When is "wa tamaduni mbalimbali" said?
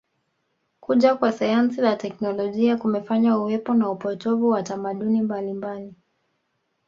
4.49-5.93